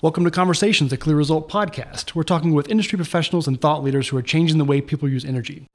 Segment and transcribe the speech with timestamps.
[0.00, 2.14] Welcome to Conversations, a CLEAResult podcast.
[2.14, 5.24] We're talking with industry professionals and thought leaders who are changing the way people use
[5.24, 5.66] energy.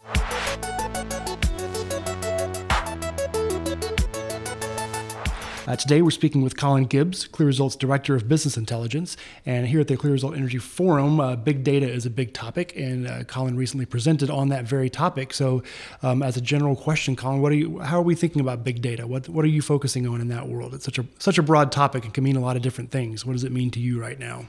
[5.74, 9.18] Uh, today, we're speaking with Colin Gibbs, CLEAResult's Director of Business Intelligence.
[9.44, 13.08] And here at the CLEAResult Energy Forum, uh, big data is a big topic, and
[13.08, 15.34] uh, Colin recently presented on that very topic.
[15.34, 15.64] So,
[16.04, 17.80] um, as a general question, Colin, what are you?
[17.80, 19.08] How are we thinking about big data?
[19.08, 20.76] What What are you focusing on in that world?
[20.76, 23.26] It's such a such a broad topic and can mean a lot of different things.
[23.26, 24.46] What does it mean to you right now?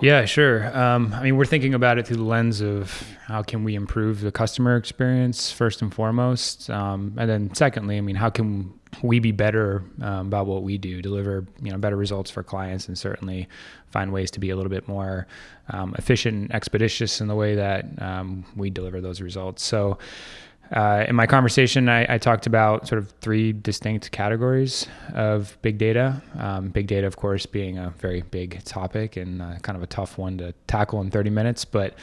[0.00, 0.76] Yeah, sure.
[0.76, 4.20] Um, I mean, we're thinking about it through the lens of how can we improve
[4.20, 9.18] the customer experience first and foremost, um, and then secondly, I mean, how can we
[9.18, 12.98] be better um, about what we do, deliver you know better results for clients, and
[12.98, 13.48] certainly
[13.88, 15.28] find ways to be a little bit more
[15.70, 19.62] um, efficient, and expeditious in the way that um, we deliver those results.
[19.62, 19.98] So.
[20.72, 25.76] Uh, in my conversation, I, I, talked about sort of three distinct categories of big
[25.76, 26.22] data.
[26.38, 29.86] Um, big data, of course, being a very big topic and uh, kind of a
[29.86, 31.66] tough one to tackle in 30 minutes.
[31.66, 31.94] But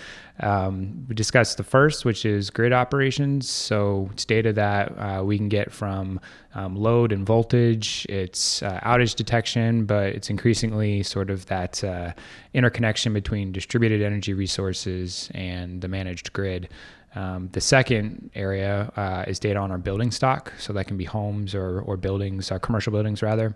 [0.41, 3.49] um, we discussed the first, which is grid operations.
[3.49, 6.19] So it's data that uh, we can get from
[6.53, 8.05] um, load and voltage.
[8.09, 12.13] It's uh, outage detection, but it's increasingly sort of that uh,
[12.53, 16.69] interconnection between distributed energy resources and the managed grid.
[17.13, 20.53] Um, the second area uh, is data on our building stock.
[20.57, 23.55] So that can be homes or, or buildings, uh, commercial buildings rather.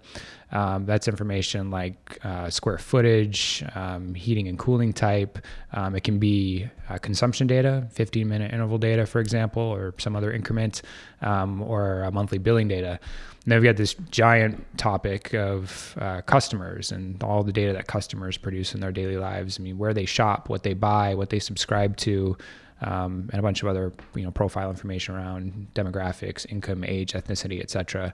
[0.52, 5.39] Um, that's information like uh, square footage, um, heating and cooling type.
[5.72, 10.16] Um, it can be uh, consumption data, 15 minute interval data, for example, or some
[10.16, 10.81] other increment,
[11.22, 13.00] um, or monthly billing data.
[13.45, 17.86] And then we've got this giant topic of uh, customers and all the data that
[17.86, 19.59] customers produce in their daily lives.
[19.59, 22.38] I mean, where they shop, what they buy, what they subscribe to
[22.81, 27.62] um, and a bunch of other you know profile information around demographics, income, age, ethnicity,
[27.62, 28.14] etc.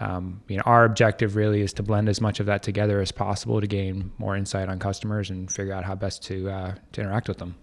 [0.00, 3.12] Um, you know, our objective really is to blend as much of that together as
[3.12, 7.00] possible to gain more insight on customers and figure out how best to uh, to
[7.00, 7.54] interact with them.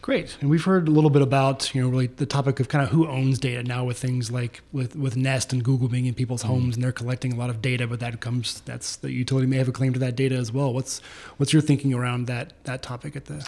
[0.00, 2.82] Great, and we've heard a little bit about you know really the topic of kind
[2.82, 6.14] of who owns data now with things like with with Nest and Google being in
[6.14, 6.52] people's mm-hmm.
[6.52, 9.56] homes and they're collecting a lot of data, but that comes that's the utility may
[9.56, 10.72] have a claim to that data as well.
[10.72, 11.00] What's
[11.36, 13.46] what's your thinking around that that topic at the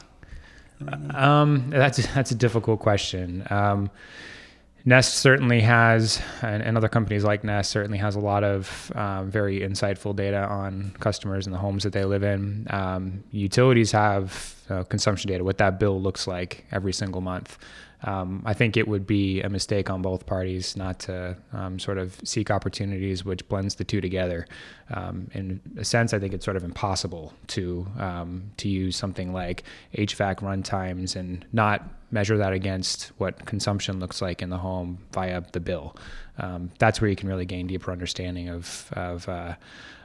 [1.14, 3.46] um, that's that's a difficult question.
[3.50, 3.90] Um,
[4.84, 9.30] Nest certainly has, and, and, other companies like Nest certainly has a lot of um,
[9.30, 12.66] very insightful data on customers and the homes that they live in.
[12.70, 17.58] Um, utilities have uh, consumption data, what that bill looks like every single month
[18.02, 21.98] um, I think it would be a mistake on both parties not to um, sort
[21.98, 24.46] of seek opportunities which blends the two together.
[24.90, 29.32] Um, in a sense, I think it's sort of impossible to um, to use something
[29.32, 29.64] like
[29.96, 35.42] HVAC runtimes and not measure that against what consumption looks like in the home via
[35.52, 35.96] the bill.
[36.38, 39.54] Um, that's where you can really gain deeper understanding of of uh,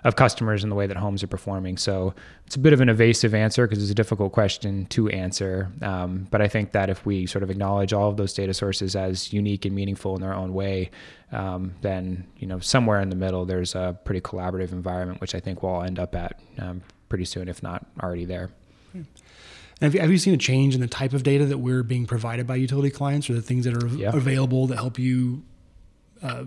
[0.06, 1.78] of customers and the way that homes are performing.
[1.78, 2.14] So
[2.46, 5.72] it's a bit of an evasive answer because it's a difficult question to answer.
[5.82, 8.96] Um, but I think that if we sort of acknowledge all of those data sources
[8.96, 10.90] as unique and meaningful in their own way,
[11.32, 15.40] um, then you know somewhere in the middle there's a pretty collaborative environment, which I
[15.40, 18.50] think we'll end up at um, pretty soon, if not already there.
[19.82, 22.06] Have you, have you seen a change in the type of data that we're being
[22.06, 24.12] provided by utility clients, or the things that are yeah.
[24.14, 25.44] available that help you
[26.24, 26.46] uh,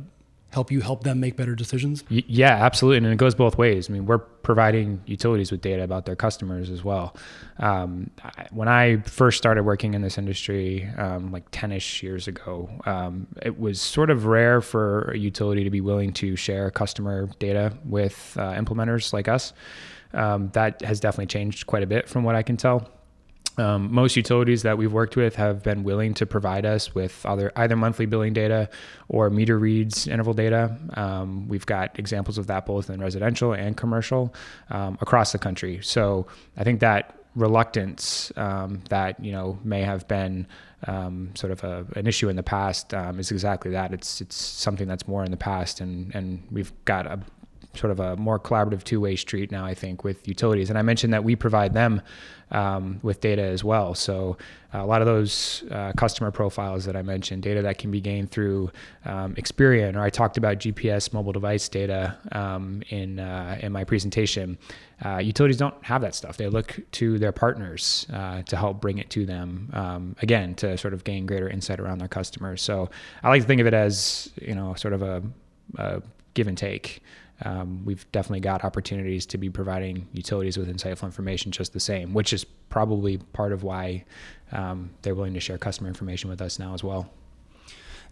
[0.50, 2.04] help you help them make better decisions?
[2.09, 2.98] Yeah, absolutely.
[2.98, 3.91] And it goes both ways.
[3.91, 7.14] I mean, we're providing utilities with data about their customers as well.
[7.59, 8.10] Um,
[8.50, 13.26] when I first started working in this industry, um, like 10 ish years ago, um,
[13.42, 17.76] it was sort of rare for a utility to be willing to share customer data
[17.84, 19.53] with uh, implementers like us.
[20.14, 22.88] Um, that has definitely changed quite a bit from what I can tell.
[23.58, 27.50] Um, most utilities that we've worked with have been willing to provide us with either
[27.56, 28.70] either monthly billing data
[29.08, 30.76] or meter reads interval data.
[30.94, 34.32] Um, we've got examples of that both in residential and commercial
[34.70, 35.80] um, across the country.
[35.82, 36.26] So
[36.56, 40.46] I think that reluctance um, that you know may have been
[40.86, 43.92] um, sort of a, an issue in the past um, is exactly that.
[43.92, 47.20] It's it's something that's more in the past, and and we've got a
[47.75, 50.71] sort of a more collaborative two-way street now, I think, with utilities.
[50.71, 52.03] And I mentioned that we provide them
[52.50, 53.94] um, with data as well.
[53.94, 54.37] So
[54.75, 58.00] uh, a lot of those uh, customer profiles that I mentioned, data that can be
[58.00, 58.70] gained through
[59.05, 63.85] um, Experian, or I talked about GPS mobile device data um, in uh, in my
[63.85, 64.59] presentation.
[65.05, 66.37] Uh, utilities don't have that stuff.
[66.37, 69.71] They look to their partners uh, to help bring it to them.
[69.73, 72.62] Um, again, to sort of gain greater insight around their customers.
[72.62, 72.91] So
[73.23, 75.23] I like to think of it as you know sort of a,
[75.76, 76.03] a
[76.35, 77.03] give and take
[77.44, 82.12] um, we've definitely got opportunities to be providing utilities with insightful information just the same,
[82.14, 84.05] which is probably part of why
[84.52, 87.11] um, they're willing to share customer information with us now as well.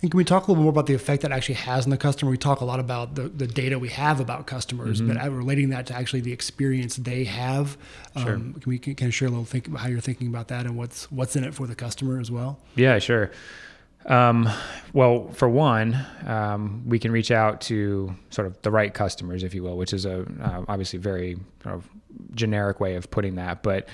[0.02, 1.96] And can we talk a little more about the effect that actually has on the
[1.96, 2.30] customer?
[2.30, 5.14] We talk a lot about the, the data we have about customers, mm-hmm.
[5.14, 7.78] but relating that to actually the experience they have.
[8.18, 8.34] Sure.
[8.34, 10.76] Um, can we can, share a little think about how you're thinking about that and
[10.76, 12.58] what's what's in it for the customer as well?
[12.74, 13.30] Yeah, sure.
[14.06, 14.48] Um,
[14.92, 19.54] well, for one, um, we can reach out to sort of the right customers, if
[19.54, 21.88] you will, which is a uh, obviously very of
[22.34, 23.62] generic way of putting that.
[23.62, 23.88] But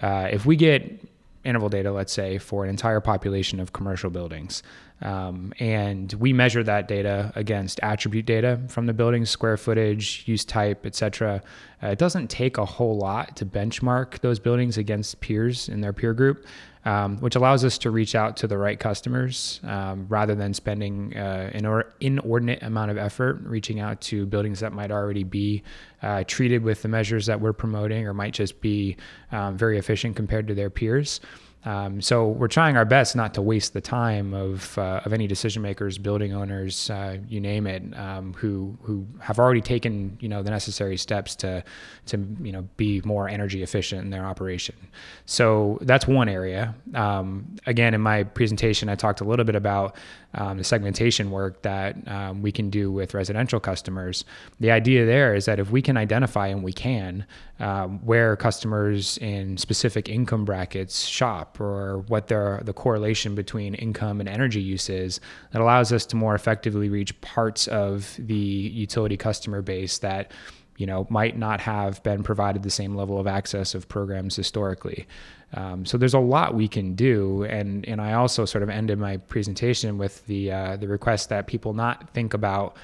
[0.00, 1.00] uh, if we get
[1.44, 4.62] interval data, let's say, for an entire population of commercial buildings.
[5.02, 10.44] Um, and we measure that data against attribute data from the building, square footage, use
[10.44, 11.42] type, etc.
[11.82, 15.92] Uh, it doesn't take a whole lot to benchmark those buildings against peers in their
[15.92, 16.46] peer group
[16.84, 21.16] um, which allows us to reach out to the right customers um, rather than spending
[21.16, 25.62] uh, an or- inordinate amount of effort reaching out to buildings that might already be
[26.02, 28.96] uh, treated with the measures that we're promoting or might just be
[29.32, 31.20] um, very efficient compared to their peers.
[31.64, 35.26] Um, so we're trying our best not to waste the time of uh, of any
[35.26, 40.28] decision makers, building owners, uh, you name it, um, who who have already taken you
[40.28, 41.64] know the necessary steps to
[42.06, 44.76] to you know be more energy efficient in their operation.
[45.24, 46.74] So that's one area.
[46.94, 49.96] Um, again, in my presentation, I talked a little bit about
[50.34, 54.24] um, the segmentation work that um, we can do with residential customers.
[54.60, 57.24] The idea there is that if we can identify, and we can,
[57.60, 64.20] um, where customers in specific income brackets shop or what their, the correlation between income
[64.20, 65.20] and energy use is,
[65.52, 70.32] that allows us to more effectively reach parts of the utility customer base that
[70.76, 75.06] you know might not have been provided the same level of access of programs historically.
[75.52, 78.98] Um, so there's a lot we can do, and and I also sort of ended
[78.98, 82.76] my presentation with the uh, the request that people not think about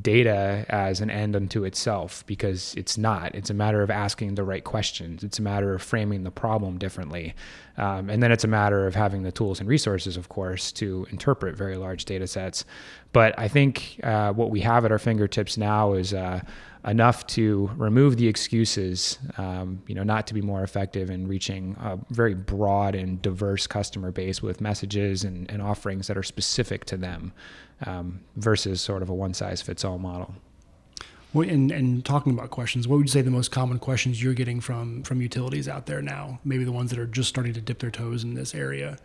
[0.00, 3.34] data as an end unto itself because it's not.
[3.34, 5.24] It's a matter of asking the right questions.
[5.24, 7.34] It's a matter of framing the problem differently,
[7.76, 11.06] um, and then it's a matter of having the tools and resources, of course, to
[11.10, 12.64] interpret very large data sets.
[13.12, 16.12] But I think uh, what we have at our fingertips now is.
[16.12, 16.40] Uh,
[16.86, 21.76] enough to remove the excuses, um, you know, not to be more effective in reaching
[21.80, 26.84] a very broad and diverse customer base with messages and, and offerings that are specific
[26.84, 27.32] to them
[27.86, 30.34] um, versus sort of a one size fits all model.
[31.34, 34.32] Well, and, and talking about questions, what would you say the most common questions you're
[34.32, 36.38] getting from from utilities out there now?
[36.44, 38.96] Maybe the ones that are just starting to dip their toes in this area.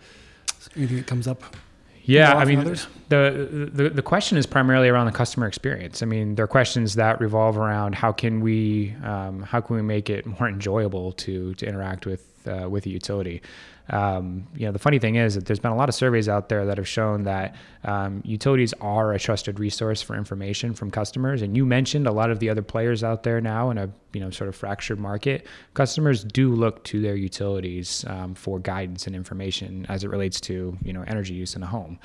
[0.77, 1.56] Anything that comes up?
[2.03, 2.63] Yeah, I mean,
[3.09, 6.01] the, the the question is primarily around the customer experience.
[6.01, 9.81] I mean, there are questions that revolve around how can we um, how can we
[9.81, 13.41] make it more enjoyable to to interact with uh, with a utility.
[13.89, 16.47] Um, you know, the funny thing is that there's been a lot of surveys out
[16.49, 21.41] there that have shown that um, utilities are a trusted resource for information from customers.
[21.41, 24.21] And you mentioned a lot of the other players out there now in a you
[24.21, 25.45] know sort of fractured market.
[25.73, 30.77] Customers do look to their utilities um, for guidance and information as it relates to
[30.83, 31.99] you know energy use in a home.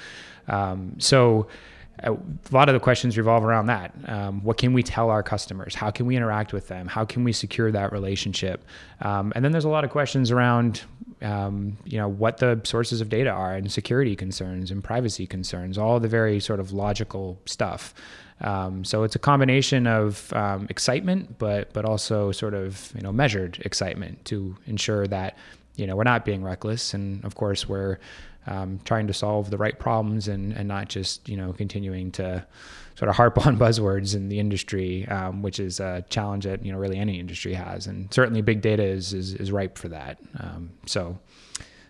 [0.48, 1.46] Um, so
[2.02, 2.16] a
[2.50, 3.94] lot of the questions revolve around that.
[4.06, 5.74] Um, what can we tell our customers?
[5.74, 6.86] How can we interact with them?
[6.86, 8.64] How can we secure that relationship?
[9.00, 10.82] Um, and then there's a lot of questions around,
[11.22, 15.78] um, you know, what the sources of data are and security concerns and privacy concerns,
[15.78, 17.94] all the very sort of logical stuff.
[18.42, 23.12] Um, so it's a combination of um, excitement, but but also sort of you know
[23.12, 25.38] measured excitement to ensure that
[25.76, 27.98] you know we're not being reckless, and of course we're
[28.46, 32.44] um, trying to solve the right problems and, and not just you know continuing to
[32.96, 36.72] sort of harp on buzzwords in the industry, um, which is a challenge that you
[36.72, 40.18] know really any industry has, and certainly big data is is, is ripe for that.
[40.38, 41.18] Um, so.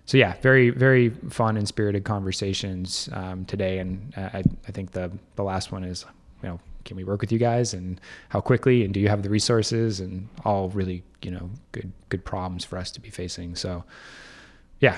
[0.08, 5.10] So yeah, very very fun and spirited conversations um, today, and I, I think the
[5.34, 6.04] the last one is
[6.44, 8.00] you know can we work with you guys and
[8.30, 12.24] how quickly and do you have the resources and all really you know good good
[12.24, 13.84] problems for us to be facing so
[14.80, 14.96] yeah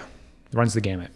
[0.52, 1.10] runs the gamut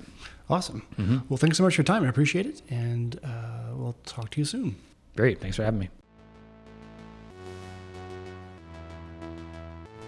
[0.52, 0.82] Awesome.
[0.98, 1.18] Mm-hmm.
[1.30, 2.04] Well, thanks so much for your time.
[2.04, 2.60] I appreciate it.
[2.68, 4.76] And uh, we'll talk to you soon.
[5.16, 5.40] Great.
[5.40, 5.88] Thanks for having me.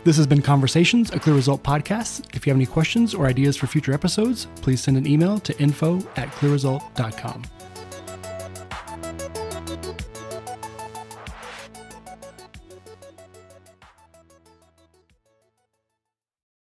[0.05, 2.35] This has been Conversations, a CLEAResult podcast.
[2.37, 5.59] If you have any questions or ideas for future episodes, please send an email to
[5.59, 7.45] info at clearresult.com.